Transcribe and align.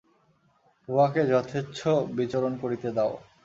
উহাকে 0.89 1.21
যথেচ্ছ 1.31 1.79
বিচরণ 2.17 2.53
করিতে 2.57 2.89
দাও। 2.97 3.13